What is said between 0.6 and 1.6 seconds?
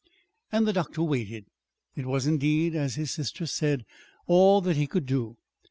the doctor waited.